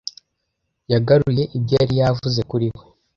Yagaruye 0.91 1.43
ibyo 1.57 1.73
yari 1.81 1.93
yavuze 2.01 2.39
kuri 2.49 2.67
we. 2.73 2.81